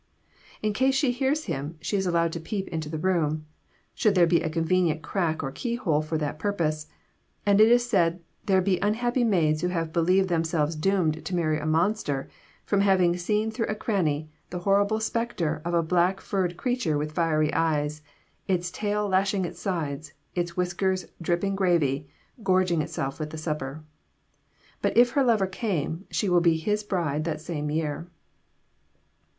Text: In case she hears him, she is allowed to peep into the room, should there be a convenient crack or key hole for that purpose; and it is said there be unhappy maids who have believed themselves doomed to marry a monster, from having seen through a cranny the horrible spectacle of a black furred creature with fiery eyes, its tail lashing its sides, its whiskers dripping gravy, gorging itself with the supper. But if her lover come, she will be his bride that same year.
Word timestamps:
In 0.63 0.73
case 0.73 0.95
she 0.95 1.11
hears 1.11 1.45
him, 1.45 1.77
she 1.79 1.95
is 1.95 2.07
allowed 2.07 2.33
to 2.33 2.39
peep 2.39 2.67
into 2.69 2.89
the 2.89 2.97
room, 2.97 3.45
should 3.93 4.15
there 4.15 4.25
be 4.25 4.41
a 4.41 4.49
convenient 4.49 5.03
crack 5.03 5.43
or 5.43 5.51
key 5.51 5.75
hole 5.75 6.01
for 6.01 6.17
that 6.17 6.39
purpose; 6.39 6.87
and 7.45 7.61
it 7.61 7.69
is 7.71 7.87
said 7.87 8.19
there 8.47 8.63
be 8.63 8.79
unhappy 8.81 9.23
maids 9.23 9.61
who 9.61 9.67
have 9.67 9.93
believed 9.93 10.27
themselves 10.27 10.75
doomed 10.75 11.23
to 11.23 11.35
marry 11.35 11.59
a 11.59 11.67
monster, 11.67 12.27
from 12.65 12.81
having 12.81 13.15
seen 13.15 13.51
through 13.51 13.67
a 13.67 13.75
cranny 13.75 14.27
the 14.49 14.57
horrible 14.61 14.99
spectacle 14.99 15.61
of 15.63 15.75
a 15.75 15.83
black 15.83 16.19
furred 16.19 16.57
creature 16.57 16.97
with 16.97 17.11
fiery 17.11 17.53
eyes, 17.53 18.01
its 18.47 18.71
tail 18.71 19.07
lashing 19.07 19.45
its 19.45 19.59
sides, 19.59 20.13
its 20.33 20.57
whiskers 20.57 21.05
dripping 21.21 21.53
gravy, 21.55 22.09
gorging 22.41 22.81
itself 22.81 23.19
with 23.19 23.29
the 23.29 23.37
supper. 23.37 23.83
But 24.81 24.97
if 24.97 25.11
her 25.11 25.23
lover 25.23 25.45
come, 25.45 26.05
she 26.09 26.27
will 26.27 26.41
be 26.41 26.57
his 26.57 26.81
bride 26.83 27.23
that 27.25 27.39
same 27.39 27.69
year. 27.69 28.09